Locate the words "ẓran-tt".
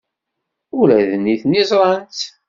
1.69-2.21